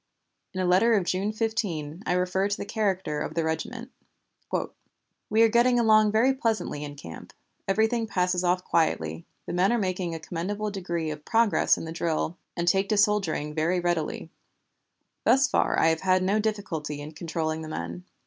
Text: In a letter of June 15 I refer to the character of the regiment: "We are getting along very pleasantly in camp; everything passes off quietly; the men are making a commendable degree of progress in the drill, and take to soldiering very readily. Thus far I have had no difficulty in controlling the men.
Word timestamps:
In 0.55 0.59
a 0.59 0.65
letter 0.65 0.95
of 0.95 1.03
June 1.05 1.31
15 1.31 2.01
I 2.07 2.13
refer 2.13 2.47
to 2.47 2.57
the 2.57 2.65
character 2.65 3.21
of 3.21 3.35
the 3.35 3.43
regiment: 3.43 3.91
"We 5.29 5.43
are 5.43 5.47
getting 5.47 5.79
along 5.79 6.11
very 6.11 6.33
pleasantly 6.33 6.83
in 6.83 6.95
camp; 6.95 7.33
everything 7.67 8.07
passes 8.07 8.43
off 8.43 8.63
quietly; 8.65 9.27
the 9.45 9.53
men 9.53 9.71
are 9.71 9.77
making 9.77 10.15
a 10.15 10.19
commendable 10.19 10.71
degree 10.71 11.11
of 11.11 11.23
progress 11.23 11.77
in 11.77 11.85
the 11.85 11.91
drill, 11.91 12.35
and 12.57 12.67
take 12.67 12.89
to 12.89 12.97
soldiering 12.97 13.53
very 13.53 13.79
readily. 13.79 14.31
Thus 15.23 15.47
far 15.47 15.77
I 15.79 15.89
have 15.89 16.01
had 16.01 16.23
no 16.23 16.39
difficulty 16.39 16.99
in 16.99 17.11
controlling 17.11 17.61
the 17.61 17.69
men. 17.69 18.03